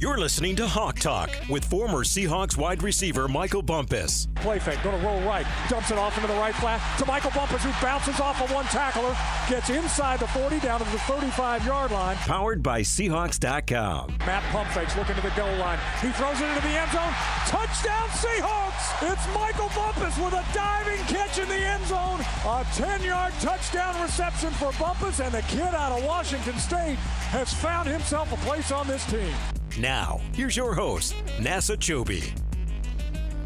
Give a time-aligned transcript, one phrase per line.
[0.00, 4.28] You're listening to Hawk Talk with former Seahawks wide receiver Michael Bumpus.
[4.36, 7.32] Play fake, going to roll right, dumps it off into the right flat to Michael
[7.32, 9.12] Bumpus, who bounces off of one tackler,
[9.50, 12.14] gets inside the 40 down to the 35 yard line.
[12.18, 14.14] Powered by Seahawks.com.
[14.20, 15.80] Matt pump fakes, looking to the goal line.
[16.00, 17.12] He throws it into the end zone.
[17.48, 19.12] Touchdown Seahawks!
[19.12, 22.20] It's Michael Bumpus with a diving catch in the end zone.
[22.46, 26.98] A 10 yard touchdown reception for Bumpus, and the kid out of Washington State
[27.34, 29.34] has found himself a place on this team.
[29.76, 32.24] Now, here's your host, NASA Chobe.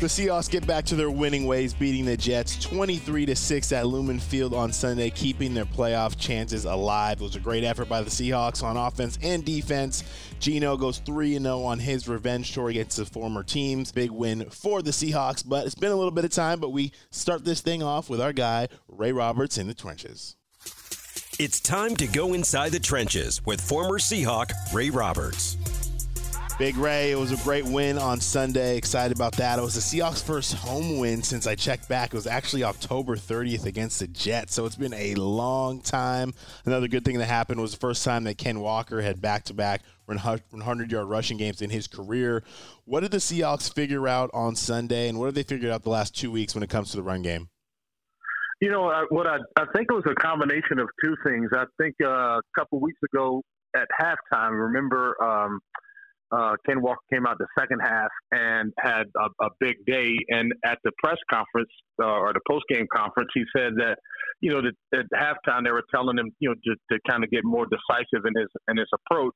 [0.03, 3.87] The Seahawks get back to their winning ways, beating the Jets 23 to 6 at
[3.87, 7.21] Lumen Field on Sunday, keeping their playoff chances alive.
[7.21, 10.03] It was a great effort by the Seahawks on offense and defense.
[10.41, 13.93] Geno goes 3 0 on his revenge tour against the former teams.
[13.93, 16.91] Big win for the Seahawks, but it's been a little bit of time, but we
[17.13, 20.35] start this thing off with our guy, Ray Roberts, in the trenches.
[21.39, 25.57] It's time to go inside the trenches with former Seahawk Ray Roberts.
[26.59, 28.77] Big Ray, it was a great win on Sunday.
[28.77, 29.59] Excited about that.
[29.59, 32.13] It was the Seahawks' first home win since I checked back.
[32.13, 36.35] It was actually October 30th against the Jets, so it's been a long time.
[36.65, 39.55] Another good thing that happened was the first time that Ken Walker had back to
[39.55, 42.45] back 100 yard rushing games in his career.
[42.85, 45.91] What did the Seahawks figure out on Sunday, and what have they figured out the
[45.91, 47.49] last two weeks when it comes to the run game?
[48.61, 51.51] You know, what I, I think it was a combination of two things.
[51.53, 53.43] I think uh, a couple weeks ago
[53.75, 55.21] at halftime, remember.
[55.21, 55.61] Um,
[56.33, 60.11] uh, Ken Walker came out the second half and had a, a big day.
[60.29, 61.71] And at the press conference
[62.03, 63.97] uh, or the post game conference, he said that
[64.41, 67.31] you know that at halftime they were telling him you know to, to kind of
[67.31, 69.35] get more decisive in his in his approach.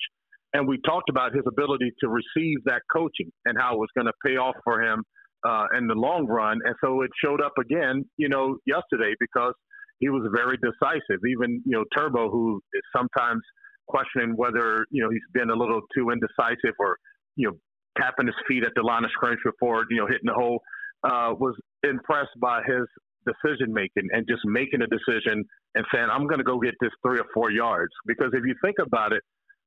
[0.55, 4.07] And we talked about his ability to receive that coaching and how it was going
[4.07, 5.03] to pay off for him
[5.47, 6.59] uh, in the long run.
[6.65, 9.53] And so it showed up again, you know, yesterday because
[9.99, 11.21] he was very decisive.
[11.29, 13.43] Even you know Turbo, who is sometimes
[13.87, 16.97] questioning whether you know he's been a little too indecisive or
[17.37, 17.57] you know
[17.99, 20.61] tapping his feet at the line of scrimmage before you know hitting the hole.
[21.05, 22.83] Uh, was impressed by his
[23.27, 26.91] decision making and just making a decision and saying, "I'm going to go get this
[27.05, 29.23] three or four yards." Because if you think about it,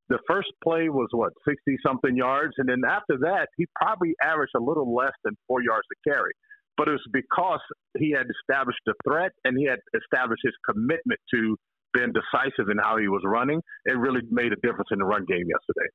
[0.10, 4.54] the first play was what sixty something yards, and then after that, he probably averaged
[4.56, 6.32] a little less than four yards to carry.
[6.78, 7.60] But it was because
[7.98, 11.58] he had established the threat and he had established his commitment to
[11.94, 15.26] been decisive in how he was running, it really made a difference in the run
[15.26, 15.90] game yesterday.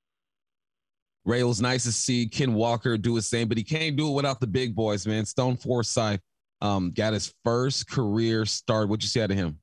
[1.24, 4.10] Ray, it was nice to see Ken Walker do his thing, but he can't do
[4.10, 5.24] it without the big boys, man.
[5.24, 6.20] Stone Forsythe
[6.60, 8.88] um, got his first career start.
[8.88, 9.58] What'd you say out of him?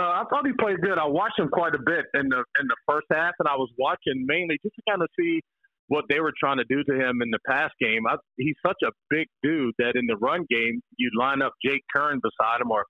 [0.00, 0.98] Uh, I thought he played good.
[0.98, 3.70] I watched him quite a bit in the in the first half, and I was
[3.78, 5.40] watching mainly just to kind of see
[5.88, 8.06] what they were trying to do to him in the pass game.
[8.08, 11.82] I, he's such a big dude that in the run game, you'd line up Jake
[11.94, 12.84] Curhan beside him or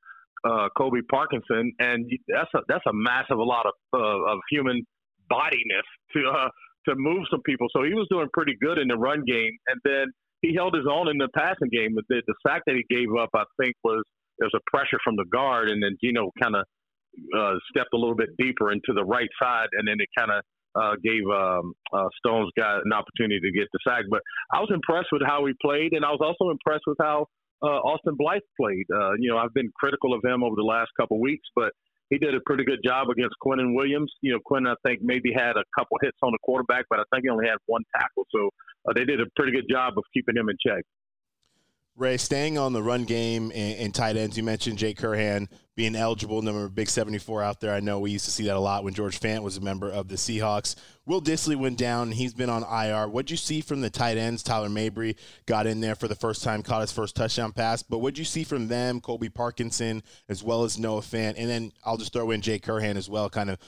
[0.45, 4.83] uh, Colby Parkinson, and that's a that's a massive a lot of uh, of human
[5.29, 6.49] bodiness to uh,
[6.89, 7.69] to move some people.
[7.75, 10.07] So he was doing pretty good in the run game, and then
[10.43, 11.93] he held his own in the passing game.
[11.95, 14.03] But The, the sack that he gave up, I think, was
[14.39, 16.65] there's a pressure from the guard, and then Geno kind of
[17.37, 20.43] uh, stepped a little bit deeper into the right side, and then it kind of
[20.81, 24.05] uh, gave um, uh, Stone's guy an opportunity to get the sack.
[24.09, 24.23] But
[24.55, 27.27] I was impressed with how he played, and I was also impressed with how
[27.63, 28.87] uh, Austin Blythe played.
[28.93, 31.73] Uh, you know, I've been critical of him over the last couple of weeks, but
[32.11, 34.13] he did a pretty good job against Quinnen Williams.
[34.21, 37.05] You know, Quinn, I think, maybe had a couple hits on the quarterback, but I
[37.13, 38.27] think he only had one tackle.
[38.35, 38.51] So
[38.89, 40.83] uh, they did a pretty good job of keeping him in check.
[42.01, 45.95] Ray, staying on the run game and, and tight ends, you mentioned Jake Curhan being
[45.95, 47.75] eligible, number big 74 out there.
[47.75, 49.91] I know we used to see that a lot when George Fant was a member
[49.91, 50.77] of the Seahawks.
[51.05, 52.11] Will Dissly went down.
[52.11, 53.07] He's been on IR.
[53.07, 54.43] What'd you see from the tight ends?
[54.43, 57.83] Tyler Mabry got in there for the first time, caught his first touchdown pass.
[57.83, 61.35] But what'd you see from them, Colby Parkinson, as well as Noah Fant?
[61.37, 63.59] And then I'll just throw in Jake Curhan as well, kind of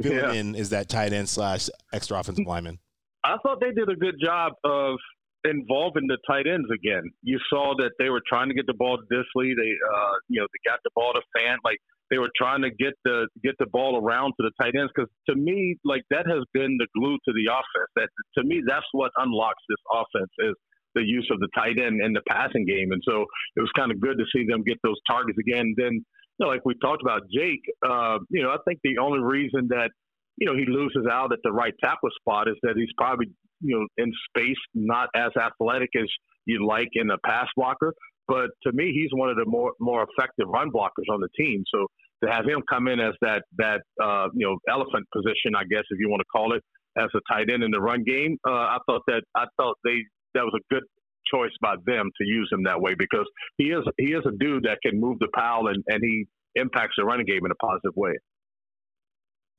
[0.00, 0.32] filling yeah.
[0.32, 2.78] in as that tight end slash extra offensive lineman.
[3.22, 4.96] I thought they did a good job of
[5.44, 7.02] involving the tight ends again.
[7.22, 9.52] You saw that they were trying to get the ball to Dissly.
[9.56, 11.58] They, uh, you know, they got the ball to Fant.
[11.64, 11.78] Like
[12.10, 14.92] they were trying to get the get the ball around to the tight ends.
[14.94, 17.90] Because to me, like that has been the glue to the offense.
[17.96, 18.08] That
[18.38, 20.54] to me, that's what unlocks this offense is
[20.94, 22.92] the use of the tight end in the passing game.
[22.92, 23.24] And so
[23.56, 25.74] it was kind of good to see them get those targets again.
[25.76, 26.04] Then,
[26.38, 29.68] you know, like we talked about Jake, uh, you know, I think the only reason
[29.68, 29.90] that
[30.36, 33.28] you know he loses out at the right tackle spot is that he's probably
[33.62, 36.08] you know, in space, not as athletic as
[36.46, 37.94] you'd like in a pass blocker.
[38.28, 41.64] But to me, he's one of the more more effective run blockers on the team.
[41.74, 41.86] So
[42.24, 45.84] to have him come in as that that uh, you know elephant position, I guess
[45.90, 46.62] if you want to call it,
[46.96, 50.04] as a tight end in the run game, uh, I thought that I thought they
[50.34, 50.84] that was a good
[51.32, 53.26] choice by them to use him that way because
[53.58, 56.94] he is he is a dude that can move the pile and, and he impacts
[56.98, 58.12] the running game in a positive way.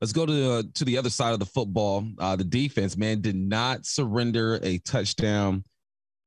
[0.04, 2.06] Let's go to uh, to the other side of the football.
[2.18, 5.64] Uh, the defense, man, did not surrender a touchdown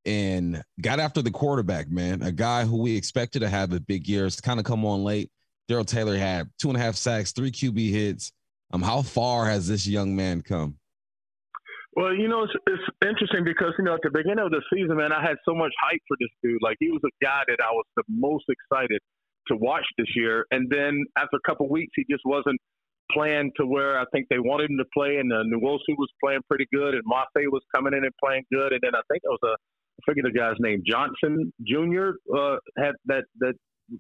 [0.04, 2.24] and got after the quarterback, man.
[2.24, 4.26] A guy who we expected to have a big year.
[4.26, 5.30] It's kind of come on late.
[5.68, 8.32] Darrell Taylor had two and a half sacks, three QB hits.
[8.74, 10.80] Um, how far has this young man come?
[11.96, 14.98] Well, you know, it's, it's interesting because, you know, at the beginning of the season,
[14.98, 16.64] man, I had so much hype for this dude.
[16.64, 19.02] Like, he was a guy that I was the most excited
[19.50, 20.48] to watch this year.
[20.50, 22.60] And then after a couple weeks, he just wasn't
[23.12, 25.18] playing to where I think they wanted him to play.
[25.18, 28.74] And uh, Nwosu was playing pretty good, and Mafe was coming in and playing good.
[28.74, 32.12] And then I think it was a, I forget the guy's name, Johnson Jr.
[32.36, 33.54] Uh, had that that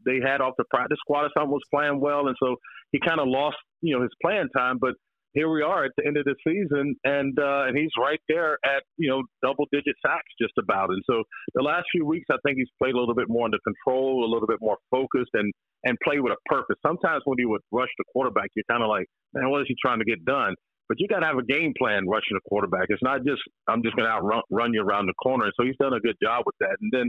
[0.05, 2.55] they had off the practice squad or something was playing well, and so
[2.91, 4.77] he kind of lost you know his playing time.
[4.79, 4.93] But
[5.37, 8.57] here we are at the end of the season, and uh, and he's right there
[8.65, 10.89] at you know double digit sacks just about.
[10.89, 11.21] And so
[11.53, 14.29] the last few weeks, I think he's played a little bit more under control, a
[14.33, 15.53] little bit more focused, and
[15.85, 16.75] and play with a purpose.
[16.81, 19.75] Sometimes when you would rush the quarterback, you're kind of like, man, what is he
[19.79, 20.55] trying to get done?
[20.89, 22.87] But you got to have a game plan rushing the quarterback.
[22.89, 25.45] It's not just I'm just going to outrun run you around the corner.
[25.45, 26.77] And so he's done a good job with that.
[26.81, 27.07] And then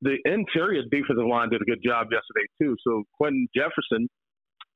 [0.00, 2.76] the interior defensive line did a good job yesterday too.
[2.80, 4.08] So Quinton Jefferson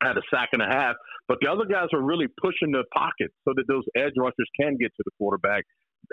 [0.05, 0.97] had a sack and a half,
[1.29, 4.77] but the other guys were really pushing the pocket so that those edge rushers can
[4.77, 5.65] get to the quarterback.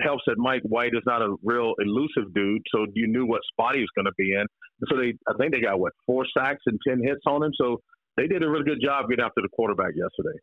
[0.01, 3.75] Helps that Mike White is not a real elusive dude, so you knew what spot
[3.75, 4.39] he was going to be in.
[4.39, 7.51] And so they, I think they got what four sacks and ten hits on him.
[7.59, 7.81] So
[8.15, 10.39] they did a really good job getting after the quarterback yesterday.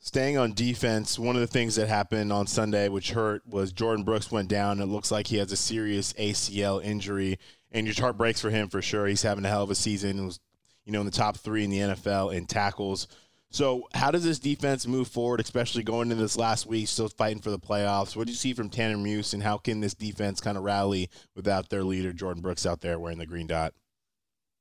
[0.00, 4.04] Staying on defense, one of the things that happened on Sunday, which hurt, was Jordyn
[4.04, 4.80] Brooks went down.
[4.80, 7.38] It looks like he has a serious ACL injury,
[7.70, 9.06] and your heart breaks for him for sure.
[9.06, 10.18] He's having a hell of a season.
[10.18, 10.40] He was,
[10.84, 13.08] you know, in the top three in the NFL in tackles.
[13.50, 17.42] So, how does this defense move forward, especially going into this last week, still fighting
[17.42, 18.16] for the playoffs?
[18.16, 21.10] What do you see from Tanner Muse, and how can this defense kind of rally
[21.36, 23.74] without their leader, Jordyn Brooks, out there wearing the green dot?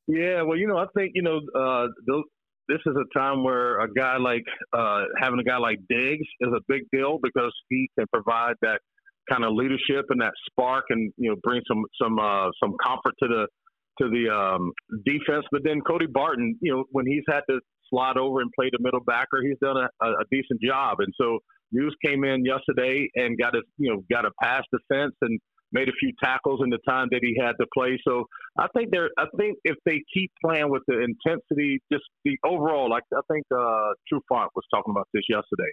[0.08, 1.88] Yeah, well, you know, I think you know uh,
[2.68, 4.44] this is a time where a guy like
[4.74, 8.82] uh, having a guy like Diggs is a big deal because he can provide that
[9.30, 13.14] kind of leadership and that spark, and you know bring some some uh, some comfort
[13.24, 13.48] to the
[14.02, 14.72] to the um,
[15.06, 15.46] defense.
[15.52, 17.60] But then Cody Barton, you know, when he's had to
[17.90, 20.98] slot over and play the middle backer, he's done a, a decent job.
[21.00, 21.40] And so
[21.72, 25.40] Muse came in yesterday and got a you know got a pass defense and
[25.74, 27.98] made a few tackles in the time that he had to play.
[28.06, 28.26] So
[28.58, 29.10] I think they're.
[29.18, 33.46] I think if they keep playing with the intensity, just the overall, like I think
[33.54, 35.72] uh, Trufant was talking about this yesterday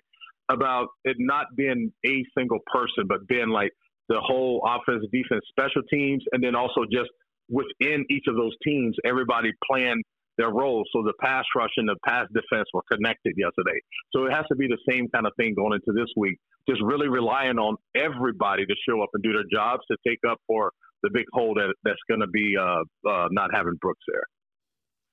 [0.51, 3.71] about it not being a single person, but being like
[4.09, 7.11] the whole offense, defense, special teams, and then also just
[7.49, 10.03] within each of those teams, everybody playing
[10.37, 10.89] their roles.
[10.93, 13.79] So the pass rush and the pass defense were connected yesterday.
[14.15, 16.39] So it has to be the same kind of thing going into this week.
[16.69, 20.39] Just really relying on everybody to show up and do their jobs to take up
[20.47, 20.71] for
[21.03, 24.23] the big hole that that's going to be uh, uh, not having Brooks there.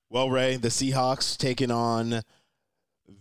[0.09, 2.21] Well, Ray, the Seahawks taking on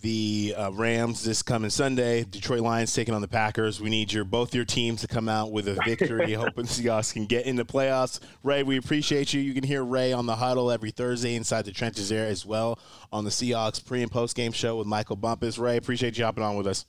[0.00, 2.24] the uh, Rams this coming Sunday.
[2.24, 3.80] Detroit Lions taking on the Packers.
[3.80, 6.32] We need your both your teams to come out with a victory.
[6.34, 8.20] hoping Seahawks can get in the playoffs.
[8.42, 9.40] Ray, we appreciate you.
[9.40, 12.78] You can hear Ray on the huddle every Thursday inside the trenches there as well
[13.12, 15.58] on the Seahawks pre and post game show with Michael Bumpus.
[15.58, 16.86] Ray, appreciate you hopping on with us.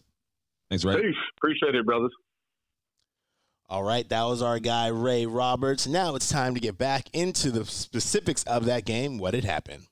[0.70, 0.96] Thanks, Ray.
[0.96, 1.16] Peace.
[1.38, 2.12] Appreciate it, brothers.
[3.68, 5.88] All right, that was our guy Ray Roberts.
[5.88, 9.18] Now it's time to get back into the specifics of that game.
[9.18, 9.88] What had happened?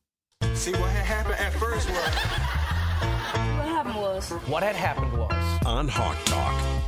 [0.53, 2.42] See what had happened at first was
[4.23, 4.47] was.
[4.47, 5.65] What had happened was.
[5.65, 6.83] On Hawk Talk.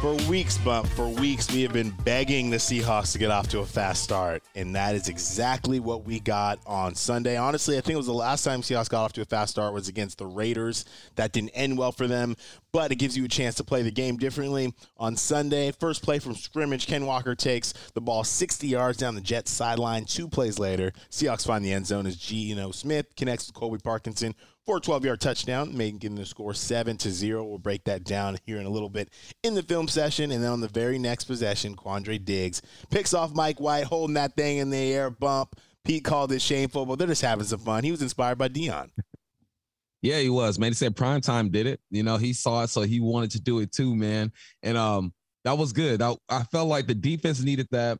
[0.00, 3.60] For weeks, Bump, for weeks, we have been begging the Seahawks to get off to
[3.60, 7.38] a fast start, and that is exactly what we got on Sunday.
[7.38, 9.72] Honestly, I think it was the last time Seahawks got off to a fast start
[9.72, 10.84] was against the Raiders.
[11.14, 12.36] That didn't end well for them,
[12.74, 14.74] but it gives you a chance to play the game differently.
[14.96, 19.20] On Sunday, first play from scrimmage, Ken Walker takes the ball 60 yards down the
[19.20, 20.04] Jets sideline.
[20.06, 24.34] Two plays later, Seahawks find the end zone as Geno Smith connects with Colby Parkinson
[24.66, 27.44] for a 12 yard touchdown, making the score 7 to 0.
[27.44, 29.08] We'll break that down here in a little bit
[29.44, 30.32] in the film session.
[30.32, 34.34] And then on the very next possession, Quandre Diggs picks off Mike White, holding that
[34.34, 35.54] thing in the air, bump.
[35.84, 37.84] Pete called it shameful, but they're just having some fun.
[37.84, 38.90] He was inspired by Deion.
[40.04, 40.68] Yeah, he was, man.
[40.72, 41.80] He said prime time did it.
[41.90, 44.32] You know, he saw it, so he wanted to do it too, man.
[44.62, 46.02] And um, that was good.
[46.02, 47.98] I, I felt like the defense needed that.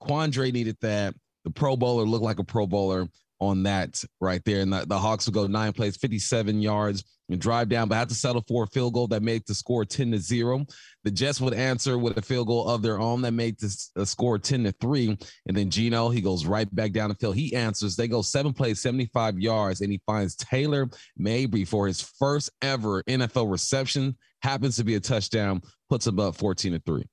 [0.00, 1.16] Quandre needed that.
[1.44, 3.08] The Pro Bowler looked like a Pro Bowler
[3.42, 4.60] on that right there.
[4.60, 8.08] And the, the Hawks would go nine plays, 57 yards, and drive down, but had
[8.08, 10.64] to settle for a field goal that made the score 10 to 0.
[11.02, 14.38] The Jets would answer with a field goal of their own that made the score
[14.38, 15.18] 10 to 3.
[15.46, 17.34] And then Geno, he goes right back down the field.
[17.34, 17.96] He answers.
[17.96, 23.02] They go seven plays, 75 yards, and he finds Taylor Mabry for his first ever
[23.04, 24.16] NFL reception.
[24.42, 27.04] Happens to be a touchdown, puts him up 14 to 3.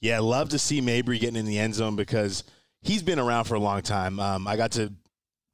[0.00, 2.44] Yeah, love to see Mabry getting in the end zone because
[2.82, 4.18] he's been around for a long time.
[4.18, 4.92] Um, I got to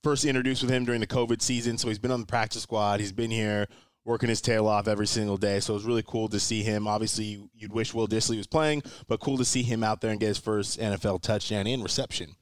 [0.08, 2.98] first introduced with him during the COVID season, so he's been on the practice squad.
[2.98, 3.66] He's been here
[4.06, 5.60] working his tail off every single day.
[5.60, 6.88] So it was really cool to see him.
[6.88, 10.18] Obviously, you'd wish Will Dissly was playing, but cool to see him out there and
[10.18, 12.36] get his first NFL touchdown and reception.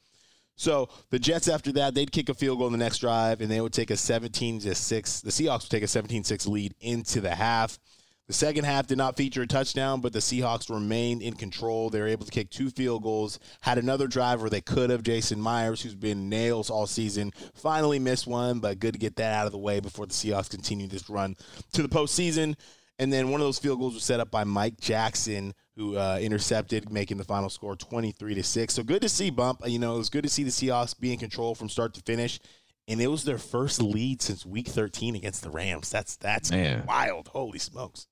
[0.55, 3.51] So the Jets after that, they'd kick a field goal in the next drive, and
[3.51, 5.21] they would take a 17 to six.
[5.21, 7.81] The Seahawks would take a 17-6 lead into the half.
[8.27, 11.91] The second half did not feature a touchdown, but the Seahawks remained in control.
[11.91, 15.05] They were able to kick two field goals, had another drive where they could have.
[15.05, 19.33] Jason Myers, who's been nails all season, finally missed one, but good to get that
[19.33, 21.37] out of the way before the Seahawks continue this run
[21.73, 22.57] to the postseason.
[22.99, 26.19] And then one of those field goals was set up by Mike Jackson, who uh,
[26.21, 28.75] intercepted, making the final score 23 to 6.
[28.75, 29.61] So good to see Bump.
[29.67, 32.01] You know, it was good to see the Seahawks be in control from start to
[32.01, 32.41] finish.
[32.89, 35.91] And it was their first lead since week 13 against the Rams.
[35.91, 36.87] That's that's Man.
[36.87, 37.29] wild.
[37.29, 38.07] Holy smokes.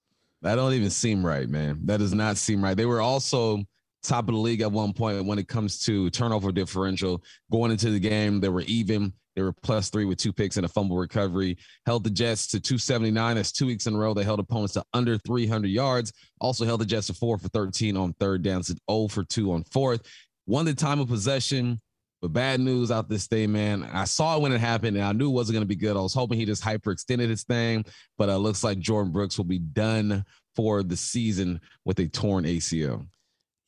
[0.45, 1.81] That don't even seem right, man.
[1.87, 2.77] That does not seem right.
[2.77, 3.65] They were also
[4.03, 7.25] top of the league at one point when it comes to turnover differential.
[7.51, 9.15] Going into the game, they were even.
[9.35, 11.57] They were plus three with two picks and a fumble recovery.
[11.87, 13.37] Held the Jets to 279.
[13.37, 14.13] That's two weeks in a row.
[14.13, 16.13] They held opponents to under 300 yards.
[16.41, 19.51] Also held the Jets to four for 13 on third downs and 0 for two
[19.51, 20.03] on fourth.
[20.47, 21.81] Won the time of possession.
[22.25, 23.87] But bad news out this day, man.
[23.93, 25.95] I saw it when it happened, and I knew it wasn't going to be good.
[25.95, 27.85] I was hoping he just hyperextended his thing,
[28.17, 30.25] but it looks like Jordyn Brooks will be done
[30.57, 33.07] for the season with a torn ACL.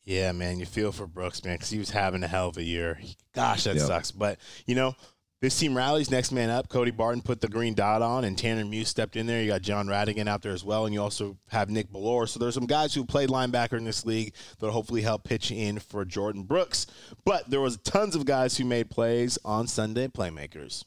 [0.04, 2.62] Yeah, man, you feel for Brooks, man, because he was having a hell of a
[2.62, 2.98] year.
[3.34, 3.84] Gosh, that yep.
[3.84, 4.10] sucks.
[4.10, 4.94] But you know,
[5.40, 6.10] this team rallies.
[6.10, 9.26] Next man up, Cody Barton put the green dot on, and Tanner Muse stepped in
[9.26, 9.42] there.
[9.42, 12.28] You got Jon Rhattigan out there as well, and you also have Nick Bellore.
[12.28, 15.78] So there's some guys who played linebacker in this league that'll hopefully help pitch in
[15.78, 16.86] for Jordyn Brooks.
[17.24, 20.84] But there was tons of guys who made plays on Sunday playmakers.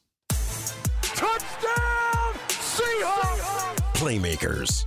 [1.02, 3.76] Touchdown, Seahawks!
[3.94, 4.86] Playmakers.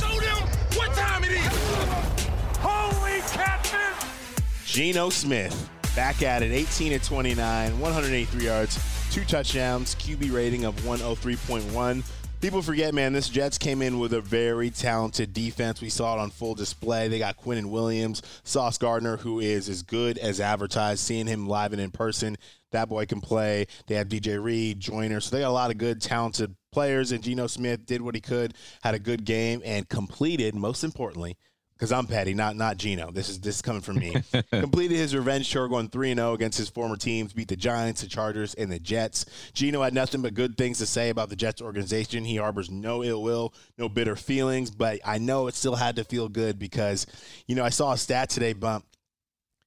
[0.00, 2.26] Show them what time it is.
[2.60, 4.64] Holy catfish!
[4.64, 10.74] Geno Smith Back at it, 18 at 29, 183 yards, two touchdowns, QB rating of
[10.76, 12.02] 103.1.
[12.40, 15.82] People forget, man, this Jets came in with a very talented defense.
[15.82, 17.08] We saw it on full display.
[17.08, 21.00] They got Quinnen Williams, Sauce Gardner, who is as good as advertised.
[21.00, 22.36] Seeing him live and in person,
[22.72, 23.66] that boy can play.
[23.86, 25.20] They have DJ Reed, Joyner.
[25.20, 27.12] So they got a lot of good, talented players.
[27.12, 31.36] And Geno Smith did what he could, had a good game, and completed, most importantly,
[31.82, 33.10] because I'm petty, not not Geno.
[33.10, 34.14] This is this is coming from me.
[34.52, 37.56] Completed his revenge tour, going three and zero oh against his former teams, beat the
[37.56, 39.26] Giants, the Chargers, and the Jets.
[39.52, 42.24] Geno had nothing but good things to say about the Jets organization.
[42.24, 46.04] He harbors no ill will, no bitter feelings, but I know it still had to
[46.04, 47.04] feel good because,
[47.48, 48.86] you know, I saw a stat today bump.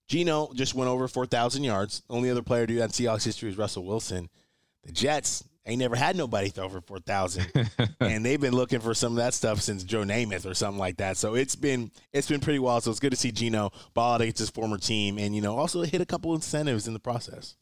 [0.07, 2.01] Geno just went over 4,000 yards.
[2.09, 4.29] Only other player to do that in Seahawks history is Russell Wilson.
[4.85, 7.69] The Jets ain't never had nobody throw for 4,000.
[7.99, 10.97] and they've been looking for some of that stuff since Joe Namath or something like
[10.97, 11.17] that.
[11.17, 12.83] So it's been it's been pretty wild.
[12.83, 15.57] So it's good to see Geno ball out against his former team and, you know,
[15.57, 17.55] also hit a couple incentives in the process.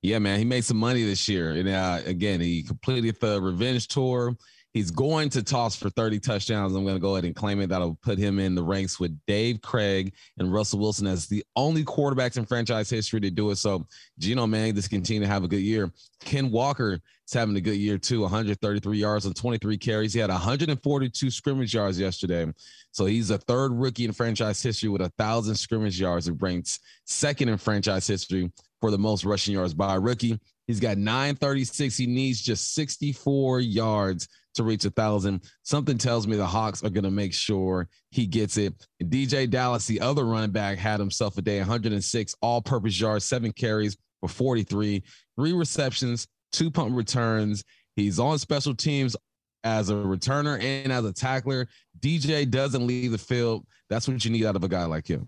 [0.00, 1.50] Yeah, man, he made some money this year.
[1.50, 4.36] And uh, again, he completed the revenge tour.
[4.74, 6.74] He's going to toss for 30 touchdowns.
[6.76, 7.68] I'm going to go ahead and claim it.
[7.68, 11.84] That'll put him in the ranks with Dave Krieg and Russell Wilson as the only
[11.84, 13.56] quarterbacks in franchise history to do it.
[13.56, 13.86] So,
[14.18, 15.90] Geno, man, just continue to have a good year.
[16.20, 17.00] Ken Walker
[17.32, 20.14] having a good year too 133 yards on 23 carries.
[20.14, 22.46] He had 142 scrimmage yards yesterday.
[22.90, 26.80] So, he's a third rookie in franchise history with a thousand scrimmage yards and ranks
[27.04, 30.38] second in franchise history for the most rushing yards by a rookie.
[30.66, 31.96] He's got 936.
[31.96, 35.42] He needs just 64 yards to reach a thousand.
[35.62, 38.74] Something tells me the Hawks are going to make sure he gets it.
[39.00, 43.24] And DeeJay Dallas, the other running back, had himself a day 106 all purpose yards,
[43.24, 45.02] seven carries for 43,
[45.36, 47.64] three receptions, two punt returns.
[47.96, 49.16] He's on special teams
[49.64, 51.68] as a returner and as a tackler.
[52.00, 53.66] DJ doesn't leave the field.
[53.90, 55.26] That's what you need out of a guy like him.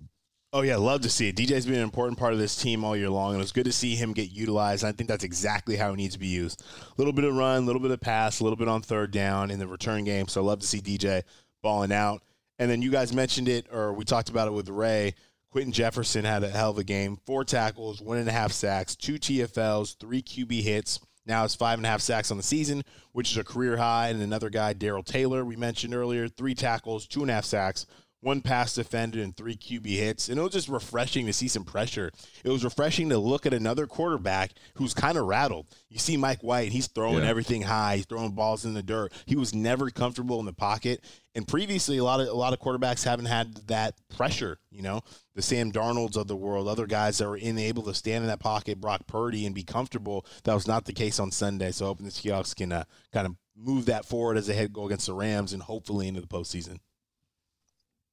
[0.53, 1.37] Oh yeah, love to see it.
[1.37, 3.73] DJ's been an important part of this team all year long, and it's good to
[3.73, 4.85] see him get utilized.
[4.85, 6.63] I think that's exactly how he needs to be used.
[6.63, 9.13] A little bit of run, a little bit of pass, a little bit on third
[9.13, 10.27] down in the return game.
[10.27, 11.23] So love to see DJ
[11.63, 12.23] balling out.
[12.59, 15.15] And then you guys mentioned it, or we talked about it with Ray.
[15.53, 17.19] Quinton Jefferson had a hell of a game.
[17.27, 20.99] Four tackles, one and a half sacks, two TFLs, three QB hits.
[21.27, 24.09] Now it's five and a half sacks on the season, which is a career high.
[24.09, 27.87] And another guy, Darrell Taylor, we mentioned earlier, three tackles, two and a half sacks,
[28.21, 30.29] one pass defended and three QB hits.
[30.29, 32.11] And it was just refreshing to see some pressure.
[32.45, 35.67] It was refreshing to look at another quarterback who's kind of rattled.
[35.89, 37.31] You see Mike White, he's throwing yeah.
[37.31, 39.13] everything high, he's throwing balls in the dirt.
[39.27, 41.05] He was never comfortable in the pocket.
[41.35, 44.59] And previously, a lot of a lot of quarterbacks haven't had that pressure.
[44.73, 45.03] You know,
[45.37, 48.41] the Sam Darnolds of the world, other guys that were unable to stand in that
[48.41, 50.27] pocket, Brock Purdy, and be comfortable.
[50.43, 51.71] That was not the case on Sunday.
[51.71, 54.87] So hoping the Seahawks can uh, kind of move that forward as they head go
[54.87, 56.79] against the Rams and hopefully into the postseason.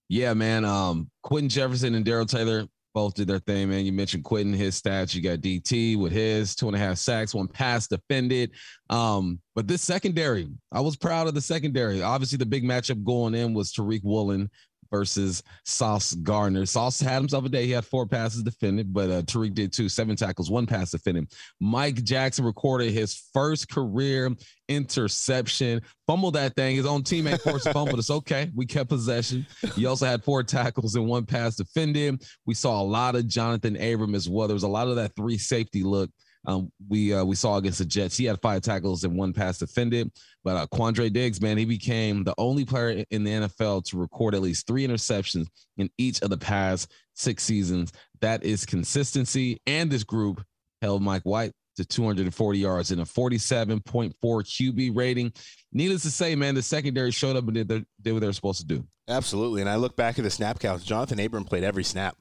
[0.09, 0.65] Yeah, man.
[0.65, 3.85] Um, Quinton Jefferson and Darrell Taylor both did their thing, man.
[3.85, 5.13] You mentioned Quinton, his stats.
[5.13, 8.51] You got DT with his two and a half sacks, one pass defended.
[8.89, 12.01] Um, but this secondary, I was proud of the secondary.
[12.01, 14.49] Obviously, the big matchup going in was Tariq Woolen
[14.89, 16.65] versus Sauce Gardner.
[16.65, 17.65] Sauce had himself a day.
[17.65, 19.89] He had four passes defended, but uh, Tariq did too.
[19.89, 21.31] Seven tackles, one pass defended.
[21.59, 24.35] Mike Jackson recorded his first career
[24.69, 25.81] interception.
[26.05, 26.75] Fumbled that thing.
[26.75, 27.99] His own teammate forced a fumble.
[27.99, 28.51] It's okay.
[28.55, 29.45] We kept possession.
[29.75, 32.23] He also had four tackles and one pass defended.
[32.45, 34.47] We saw a lot of Johnathan Abram as well.
[34.47, 36.09] There was a lot of that three safety look
[36.45, 38.17] um, we uh, we saw against the Jets.
[38.17, 40.11] He had five tackles and one pass defended.
[40.43, 44.35] But uh, Quandre Diggs, man, he became the only player in the NFL to record
[44.35, 47.91] at least three interceptions in each of the past six seasons.
[48.21, 49.61] That is consistency.
[49.67, 50.43] And this group
[50.81, 55.31] held Mike White to 240 yards and a 47.4 QB rating.
[55.71, 58.33] Needless to say, man, the secondary showed up and did, their, did what they were
[58.33, 58.85] supposed to do.
[59.07, 59.61] Absolutely.
[59.61, 60.85] And I look back at the snap counts.
[60.85, 62.17] Johnathan Abram played every snap,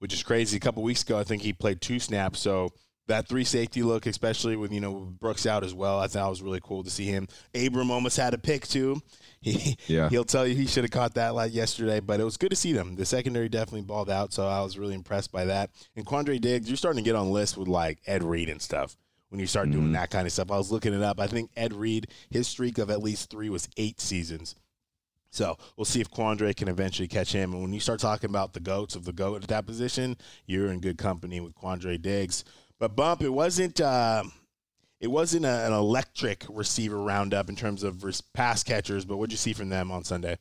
[0.00, 0.56] which is crazy.
[0.56, 2.40] A couple weeks ago, I think he played two snaps.
[2.40, 2.70] So
[3.10, 5.98] that three safety look, especially with you know Brooks out as well.
[5.98, 7.28] I thought it was really cool to see him.
[7.54, 9.00] Abram almost had a pick too.
[9.42, 10.10] He yeah.
[10.10, 12.56] he'll tell you he should have caught that like yesterday, but it was good to
[12.56, 12.96] see them.
[12.96, 15.70] The secondary definitely balled out, so I was really impressed by that.
[15.96, 18.98] And Quandre Diggs, you're starting to get on list with like Ed Reed and stuff.
[19.30, 19.80] When you start mm-hmm.
[19.80, 21.18] doing that kind of stuff, I was looking it up.
[21.18, 24.56] I think Ed Reed, his streak of at least three was eight seasons.
[25.30, 27.52] So we'll see if Quandre can eventually catch him.
[27.52, 30.70] And when you start talking about the goats of the goat at that position, you're
[30.70, 32.44] in good company with Quandre Diggs.
[32.80, 33.80] But bump, it wasn't.
[33.80, 34.24] Uh,
[35.00, 39.04] it wasn't a, an electric receiver roundup in terms of pass catchers.
[39.04, 40.38] But what'd you see from them on Sunday?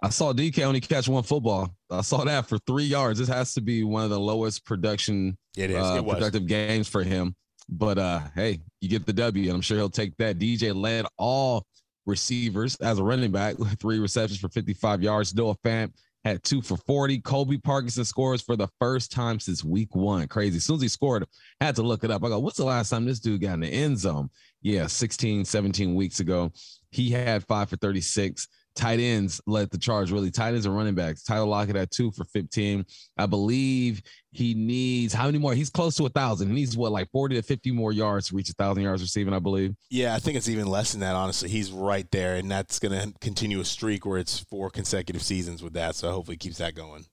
[0.00, 1.72] I saw DK only catch one football.
[1.90, 3.20] I saw that for three yards.
[3.20, 5.76] This has to be one of the lowest production, it is.
[5.76, 7.36] Uh, it productive games for him.
[7.68, 10.38] But uh, hey, you get the W, and I'm sure he'll take that.
[10.38, 11.64] DJ led all
[12.04, 15.34] receivers as a running back with three receptions for 55 yards.
[15.34, 15.92] Noah Fant
[16.24, 17.20] had two for 40.
[17.20, 20.28] Colby Parkinson scores for the first time since week one.
[20.28, 20.56] Crazy.
[20.56, 21.26] As soon as he scored,
[21.60, 22.24] I had to look it up.
[22.24, 24.30] I go, what's the last time this dude got in the end zone?
[24.60, 26.52] Yeah, 16, 17 weeks ago.
[26.90, 30.30] He had five for 36 tight ends led the charge really.
[30.30, 31.22] Tight ends and running backs.
[31.22, 32.84] Tyler Lockett at two for 15.
[33.18, 35.54] I believe he needs how many more?
[35.54, 36.48] He's close to a thousand.
[36.48, 39.34] He needs what, like 40 to 50 more yards to reach a thousand yards receiving,
[39.34, 39.74] I believe.
[39.90, 41.48] Yeah, I think it's even less than that, honestly.
[41.48, 45.74] He's right there, and that's gonna continue a streak where it's four consecutive seasons with
[45.74, 45.94] that.
[45.94, 47.04] So hopefully keeps that going.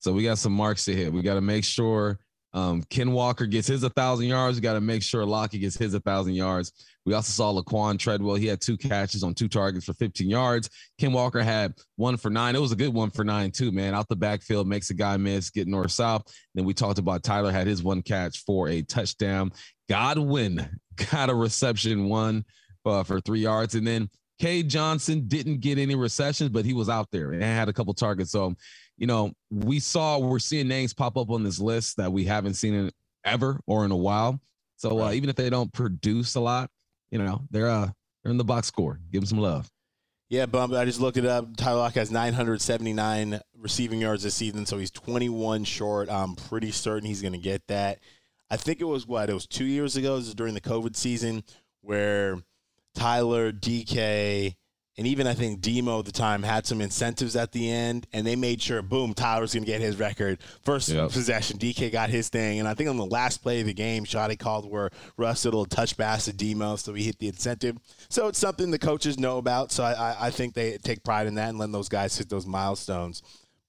[0.00, 1.12] So we got some marks to hit.
[1.12, 2.18] We got to make sure
[2.54, 4.56] um, Ken Walker gets his a thousand yards.
[4.56, 6.72] We got to make sure Lockett gets his a thousand yards.
[7.04, 8.36] We also saw Laquan Treadwell.
[8.36, 10.70] He had two catches on two targets for 15 yards.
[10.98, 12.56] Ken Walker had one for nine.
[12.56, 13.94] It was a good one for nine too, man.
[13.94, 16.22] Out the backfield, makes a guy miss, get north south.
[16.54, 19.52] Then we talked about Tyler had his one catch for a touchdown.
[19.88, 20.80] Godwin
[21.10, 22.44] got a reception one
[22.84, 24.08] uh, for three yards, and then
[24.38, 27.92] Cade Johnson didn't get any receptions, but he was out there and had a couple
[27.94, 28.30] targets.
[28.30, 28.54] So
[28.96, 32.54] you know, we saw we're seeing names pop up on this list that we haven't
[32.54, 32.90] seen in
[33.24, 34.40] ever or in a while.
[34.76, 36.70] So uh, even if they don't produce a lot,
[37.10, 37.90] you know, they're uh
[38.22, 39.00] they're in the box score.
[39.10, 39.70] Give them some love.
[40.28, 40.74] Yeah, bump.
[40.74, 41.56] I just looked it up.
[41.56, 46.10] Tyler Lockett has 979 receiving yards this season, so he's 21 short.
[46.10, 48.00] I'm pretty certain he's going to get that.
[48.50, 50.18] I think it was what it was two years ago.
[50.18, 51.44] This is during the COVID season
[51.80, 52.42] where
[52.94, 54.54] Tyler, DK,
[54.98, 58.26] and even I think Demo at the time had some incentives at the end, and
[58.26, 60.40] they made sure, boom, Tyler's going to get his record.
[60.64, 61.12] First yep.
[61.12, 64.04] possession, DK got his thing, and I think on the last play of the game,
[64.04, 67.28] Schotty called where Russ did a little touch pass to Demo, so he hit the
[67.28, 67.78] incentive.
[68.08, 71.36] So it's something the coaches know about, so I, I think they take pride in
[71.36, 73.22] that and letting those guys hit those milestones.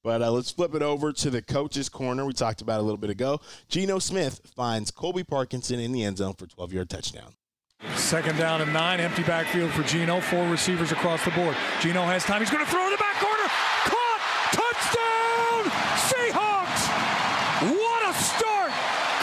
[0.03, 2.25] But uh, let's flip it over to the coaches' corner.
[2.25, 3.39] We talked about a little bit ago.
[3.67, 7.33] Geno Smith finds Colby Parkinson in the end zone for 12 yard touchdown.
[7.95, 10.19] Second down and nine, empty backfield for Geno.
[10.19, 11.55] Four receivers across the board.
[11.79, 12.41] Geno has time.
[12.41, 13.47] He's going to throw in the back corner.
[13.87, 14.21] Caught!
[14.51, 15.63] Touchdown!
[16.11, 16.83] Seahawks!
[17.71, 18.71] What a start!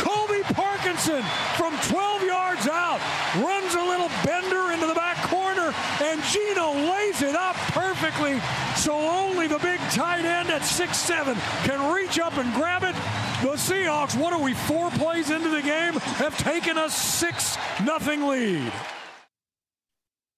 [0.00, 1.22] Colby Parkinson
[1.60, 3.00] from 12 yards out
[3.44, 8.40] runs a little bender into the back corner, and Geno lays it up perfectly.
[8.86, 12.94] So only the big tight end at six seven can reach up and grab it
[13.42, 18.28] the Seahawks, what are we, four plays into the game, have taken a 6 nothing
[18.28, 18.72] lead.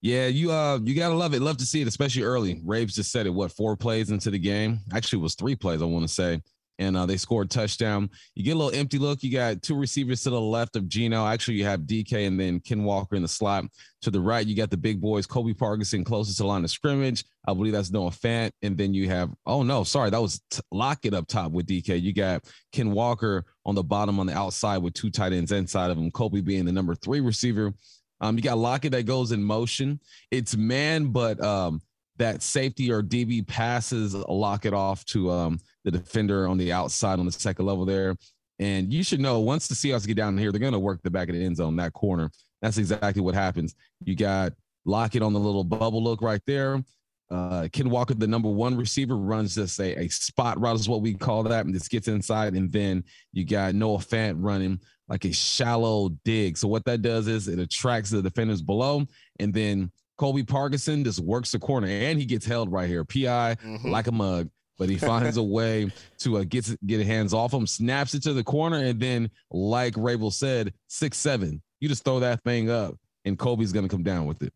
[0.01, 1.43] Yeah, you uh you gotta love it.
[1.43, 2.59] Love to see it, especially early.
[2.65, 3.29] Raves just said it.
[3.29, 4.79] What four plays into the game?
[4.95, 5.83] Actually, was three plays.
[5.83, 6.41] I want to say
[6.79, 8.09] and uh, they scored touchdown.
[8.33, 9.21] You get a little empty look.
[9.21, 11.27] You got two receivers to the left of Geno.
[11.27, 13.65] Actually, you have DK and then Ken Walker in the slot.
[14.03, 16.71] To the right, you got the big boys, Colby Parkinson closest to the line of
[16.71, 17.25] scrimmage.
[17.45, 18.51] I believe that's Noah Fant.
[18.61, 22.01] And then you have, oh no, sorry, that was t- Lockett up top with DK.
[22.01, 25.91] You got Ken Walker on the bottom on the outside with two tight ends inside
[25.91, 26.11] of him.
[26.11, 27.73] Colby being the number three receiver.
[28.21, 29.99] Um, you got Lockett that goes in motion.
[30.31, 31.81] It's man, but um,
[32.19, 37.25] that safety or DB passes Lockett off to um, the defender on the outside on
[37.25, 38.15] the second level there.
[38.59, 41.09] And you should know once the Seahawks get down here, they're going to work the
[41.09, 42.29] back of the end zone, that corner.
[42.61, 43.73] That's exactly what happens.
[44.03, 44.53] You got
[44.85, 46.83] Lockett on the little bubble look right there.
[47.31, 51.01] Uh, Ken Walker, the number one receiver, runs just a, a spot route, is what
[51.01, 52.55] we call that, and just gets inside.
[52.55, 56.57] And then you got Noah Fant running like a shallow dig.
[56.57, 59.05] So what that does is it attracts the defenders below,
[59.39, 63.55] and then Colby Parkinson just works the corner, and he gets held right here, PI
[63.55, 63.89] mm-hmm.
[63.89, 64.49] like a mug.
[64.77, 68.33] But he finds a way to uh, get get hands off him, snaps it to
[68.33, 72.95] the corner, and then, like Raible said, six seven, you just throw that thing up,
[73.25, 74.53] and Colby's gonna come down with it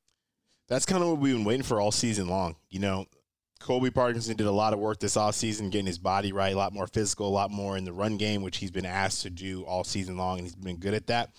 [0.67, 2.55] that's kind of what we've been waiting for all season long.
[2.69, 3.05] You know,
[3.59, 6.73] Colby Parkinson did a lot of work this offseason, getting his body right, a lot
[6.73, 9.63] more physical, a lot more in the run game, which he's been asked to do
[9.63, 11.31] all season long, and he's been good at that.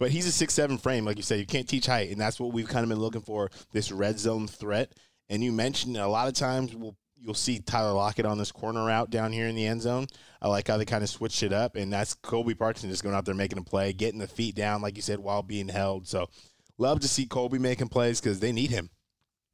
[0.00, 1.38] But he's a six seven frame, like you said.
[1.38, 4.18] You can't teach height, and that's what we've kind of been looking for this red
[4.18, 4.94] zone threat.
[5.28, 8.86] And you mentioned a lot of times we'll you'll see Tyler Lockett on this corner
[8.86, 10.06] route down here in the end zone.
[10.40, 13.14] I like how they kind of switched it up, and that's Colby Parkinson just going
[13.14, 16.08] out there making a play, getting the feet down, like you said, while being held.
[16.08, 16.30] So
[16.78, 18.88] love to see Colby making plays because they need him.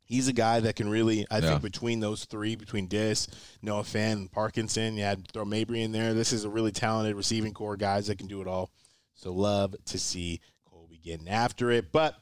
[0.04, 1.50] He's a guy that can really, I yeah.
[1.50, 3.26] think, between those three, between Dis,
[3.62, 6.14] Noah Fant, Parkinson, yeah, throw Mabry in there.
[6.14, 8.70] This is a really talented receiving core guys that can do it all.
[9.16, 11.90] So love to see Colby getting after it.
[11.90, 12.14] But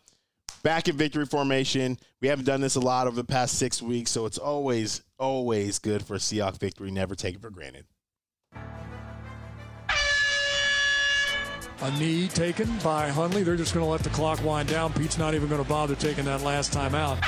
[0.62, 4.11] back in victory formation, we haven't done this a lot over the past six weeks,
[4.11, 6.90] so it's always, always good for a Seahawks victory.
[6.90, 7.85] Never take it for granted.
[11.80, 13.42] A knee taken by Hundley.
[13.42, 14.92] They're just going to let the clock wind down.
[14.94, 17.18] Pete's not even going to bother taking that last time out.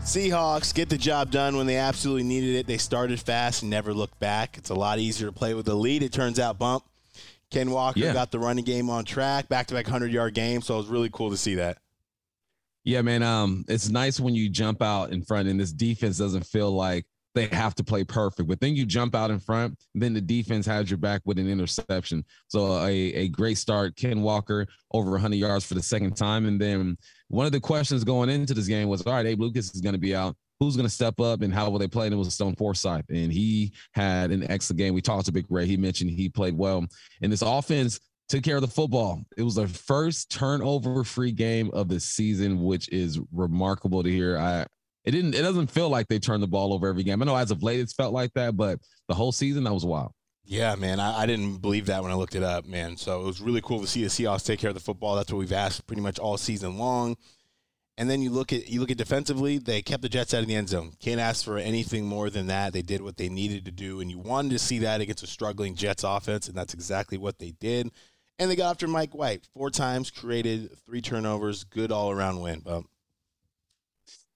[0.00, 2.66] Seahawks get the job done when they absolutely needed it.
[2.66, 4.56] They started fast and never looked back.
[4.56, 6.02] It's a lot easier to play with the lead.
[6.02, 6.84] It turns out, bump.
[7.50, 8.12] Ken Walker yeah.
[8.12, 10.60] got the running game on track, back to back 100 yard game.
[10.60, 11.78] So it was really cool to see that.
[12.84, 13.22] Yeah, man.
[13.22, 17.04] Um, it's nice when you jump out in front and this defense doesn't feel like
[17.34, 18.48] they have to play perfect.
[18.48, 21.48] But then you jump out in front, then the defense has your back with an
[21.48, 22.24] interception.
[22.48, 23.96] So a, a great start.
[23.96, 26.46] Ken Walker over 100 yards for the second time.
[26.46, 26.96] And then
[27.28, 29.92] one of the questions going into this game was, all right, Abe Lucas is going
[29.92, 30.34] to be out.
[30.60, 32.06] Who's going to step up and how will they play?
[32.06, 33.04] And it was Stone Forsythe.
[33.10, 34.94] And he had an excellent game.
[34.94, 35.66] We talked to Big Ray.
[35.66, 36.86] He mentioned he played well.
[37.20, 39.22] And this offense took care of the football.
[39.36, 44.38] It was their first turnover free game of the season, which is remarkable to hear.
[44.38, 44.66] I
[45.04, 47.22] it didn't it doesn't feel like they turned the ball over every game.
[47.22, 49.84] I know as of late it's felt like that, but the whole season that was
[49.84, 50.12] wild.
[50.48, 52.96] Yeah, man, I, I, didn't believe that when I looked it up, man.
[52.96, 55.16] So it was really cool to see the Seahawks take care of the football.
[55.16, 57.16] That's what we've asked pretty much all season long.
[57.98, 60.46] And then you look at you look at defensively, they kept the Jets out of
[60.46, 60.92] the end zone.
[61.00, 62.74] Can't ask for anything more than that.
[62.74, 65.26] They did what they needed to do, and you wanted to see that against a
[65.26, 67.90] struggling Jets offense, and that's exactly what they did.
[68.38, 72.60] And they got after Mike White four times, created three turnovers, good all around win.
[72.60, 72.82] But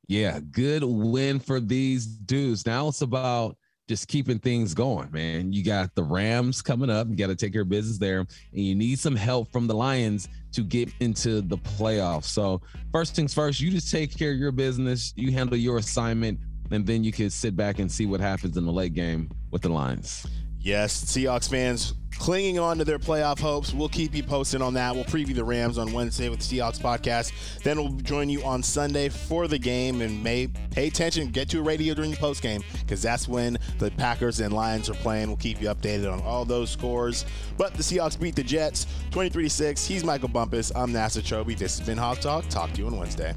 [0.06, 2.64] yeah, good win for these dudes.
[2.64, 3.58] Now it's about
[3.90, 5.52] just keeping things going, man.
[5.52, 7.08] You got the Rams coming up.
[7.08, 8.20] You got to take care of business there.
[8.20, 12.26] And you need some help from the Lions to get into the playoffs.
[12.26, 12.60] So,
[12.92, 16.38] first things first, you just take care of your business, you handle your assignment,
[16.70, 19.62] and then you can sit back and see what happens in the late game with
[19.62, 20.24] the Lions.
[20.62, 23.72] Yes, Seahawks fans clinging on to their playoff hopes.
[23.72, 24.94] We'll keep you posted on that.
[24.94, 27.32] We'll preview the Rams on Wednesday with the Seahawks podcast.
[27.62, 31.60] Then we'll join you on Sunday for the game and may pay attention, get to
[31.60, 35.28] a radio during the post game because that's when the Packers and Lions are playing.
[35.28, 37.24] We'll keep you updated on all those scores.
[37.56, 39.86] But the Seahawks beat the Jets 23 6.
[39.86, 40.70] He's Michael Bumpus.
[40.76, 41.56] I'm Nasa Chobe.
[41.56, 42.46] This has been Hawk Talk.
[42.48, 43.34] Talk to you on Wednesday.